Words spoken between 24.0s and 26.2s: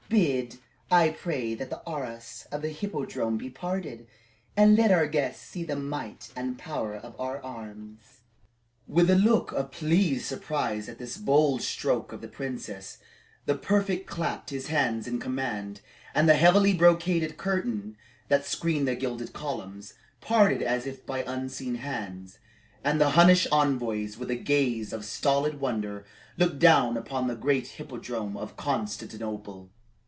with a gaze of stolid wonder,